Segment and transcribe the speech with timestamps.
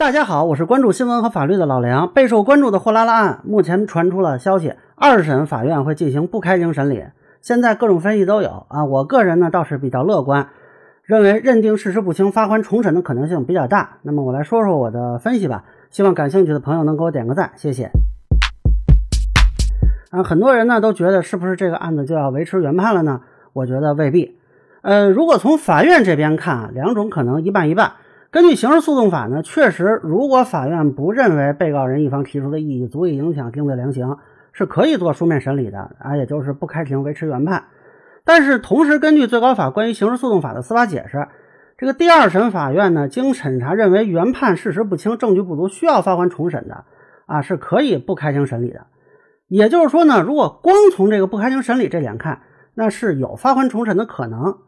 [0.00, 2.10] 大家好，我是关注新闻和法律的老梁。
[2.14, 7.04] 备受关注的货拉拉案，目前传出了消息，二审法院会进行不开庭审理。
[7.42, 10.48] 现在各种分析都有啊，我个人呢倒是比较乐观，
[11.04, 13.98] 认为认定事实不清，发还重审的可能性比较大。
[14.00, 17.90] 那么我来说说我的分析吧，希望感兴趣的朋友能给我点个赞，谢谢。
[20.10, 23.20] 啊，很多人呢都觉得是不是这个案子就要维持原判了呢？
[23.52, 24.38] 我觉得未必。
[24.80, 27.92] 呃，如果从法院这边看，两种可能，一半一半。
[28.32, 34.18] 根据刑事诉讼法呢，确实，如果法院不认为被告人一方提出的异议足以影响定罪量刑，
[34.52, 37.64] 是可以做书面审理的啊，也就是不开庭维持原判。
[38.24, 41.26] 但是同时，根据最高法关于刑事诉讼法的司法解释，
[41.76, 46.84] 这个第二审法院呢，经审查认为原判事实不清、证据不足，需要发还重审的
[47.26, 48.86] 啊，是可以不开庭审理的。
[49.48, 52.42] 也就是说呢，如果光从这个不开庭审理这点看，
[52.74, 54.58] 那是有发还重审的可能。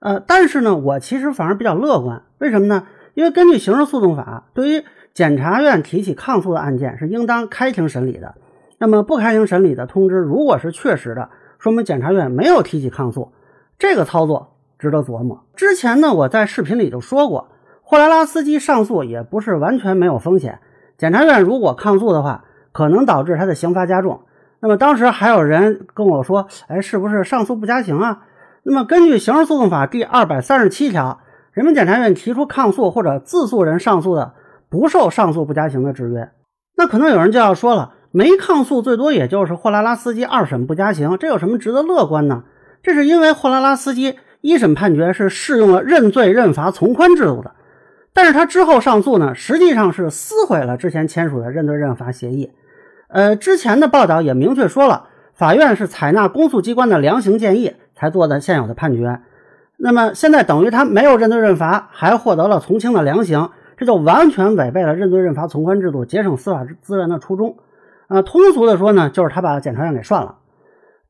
[0.00, 2.86] 呃，但是呢，我其实反而比较乐观，为什么呢？
[3.14, 8.34] 因为根据刑事诉讼法，对于检察院提起抗诉的案件是应当开庭审理的。
[8.78, 13.32] 那么不开庭审理的通知，如果是确实的，说明检察院没有提起抗诉，
[13.78, 15.44] 这个操作值得琢磨。
[15.54, 17.48] 之前呢，我在视频里就说过，
[17.82, 20.58] 霍拉拉斯基上诉也不是完全没有风险。
[20.98, 24.22] 检察院如果抗诉的话，可能导致他的刑罚加重。
[24.60, 28.22] 那么当时还有人跟我说：“哎，是不是上诉不加刑啊？”
[28.64, 31.20] 那么，根据刑事诉讼法第二百三十七条，
[31.54, 34.34] 人民检察院提出抗诉或者自诉人上诉的，
[34.68, 36.30] 不受上诉不加刑的制约。
[36.76, 42.42] 那可能有人就要说了，没抗诉，最多也就是霍拉拉斯基二审不加刑，这有什么值得乐观呢？
[42.82, 47.52] 这是因为霍拉拉斯基一审判决是适用了认罪认罚从宽制度的，
[48.12, 52.50] 但是他之后上诉呢，实际上是撕毁了之前签署的认罪认罚协议。
[53.08, 57.74] 呃，之前的报道也明确说了，法院是采纳公诉机关的量刑建议。
[57.96, 59.20] 才做的现有的判决，
[59.76, 67.56] 那么现在等于他没有认罪认罚，还获得了从轻的量刑，这就完全违背了认罪认罚从宽制度节省司法资源的初衷。
[68.06, 70.36] 啊，通俗的说呢，就是他把检察院给涮了。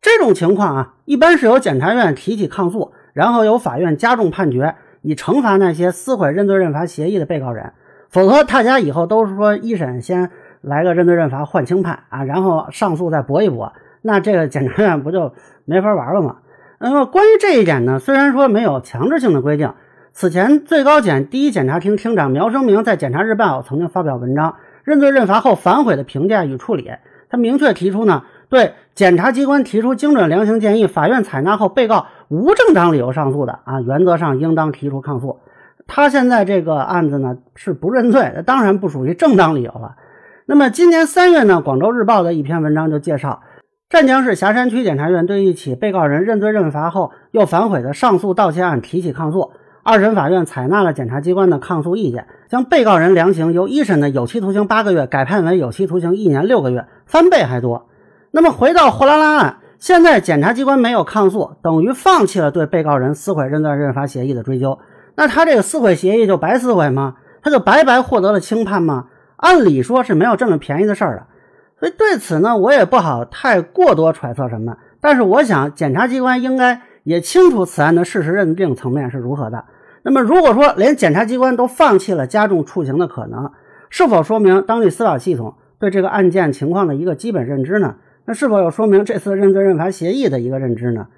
[0.01, 7.73] 这种情况啊，一般是由检察院提起抗诉，然后由法院加重判决，以惩罚那些撕毁认罪认罚协议的被告人。
[8.09, 15.33] 否则，大家以后都是说一审先来个认罪认罚换轻判啊，然后上诉再搏一搏，那这个检察院不就
[15.65, 16.37] 没法玩了吗？
[16.79, 19.73] 那么关于这一点呢，虽然说没有强制性的规定，
[20.13, 26.91] 此前最高检第一检察厅厅长苗生明在《检察日报》曾经发表文章，认罪认罚后反悔的评价与处理。
[27.31, 35.39] 他明确提出呢，对检察机关提出精准量刑建议，法院采纳后，被告无正当理由上诉的啊，原则上应当提出抗诉。
[35.87, 39.97] 他现在这个案子呢是不认罪，当然不属于正当理由了。
[40.47, 43.43] 那么今年三月呢，《广州日报》的一篇文章就介绍。
[43.91, 49.53] 湛江市霞山区检察院对一起被告人认罪认罚后又反悔的上诉盗窃案提起抗诉，
[49.85, 57.87] 二审法院采纳了检察机关的抗诉意见，将被告人量刑由一审的有期徒刑八个月改判为有期徒刑一年六个月，翻倍还多。
[58.33, 64.79] 那么回到货拉拉案，现在检察机关没有抗诉，等于放弃了对被告人撕毁认罪认罚协议的追究，
[65.15, 67.17] 那他这个撕毁协议就白撕毁吗？
[67.43, 69.05] 他就白白获得了轻判吗？
[69.37, 71.27] 按理说是没有这么便宜的事儿的。
[71.79, 74.77] 所以对此呢，我也不好太过多揣测什么。
[75.01, 79.65] 但是我想，检察机关应该也清楚此案的事实认定层面是如何的。
[80.03, 83.51] 那么，如果说连检察机关都放弃了加重处刑的可能，
[83.91, 87.97] 是否说明当地司法系统对这个案件情况的一个基本认知呢？
[88.27, 91.09] 那是否有说明这次认罪认罚协议的一个认知呢？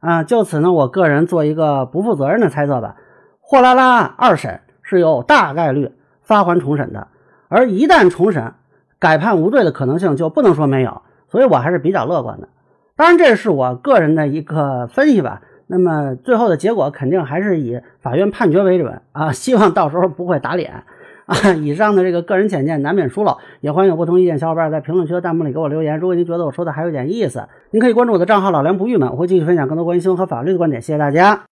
[0.00, 2.96] 啊，就此呢，我个人做一个不负责任的猜测吧。
[3.40, 7.06] 货拉拉案二审是有大概率发还重审的，
[7.48, 8.54] 而一旦重审，
[8.98, 12.48] 改判无罪的可能性就不能说没有，所以我还是比较乐观的。
[12.96, 15.42] 当然，这是我个人的一个分析吧。
[15.66, 20.84] 那么最后的结果肯定还是以法院判决为准啊， 希望到时候不会打脸
[21.26, 21.52] 啊。
[21.60, 25.98] 以上的这个个人浅见难免疏漏，也欢迎有不同意见小伙伴在评论区和弹幕里给我留言。
[25.98, 30.80] 如果您觉得我说的还有点意思，您可以关注我的账号老梁不郁闷，我会继续分享更多关于新闻和法律的观点。
[30.80, 31.42] 谢谢大家。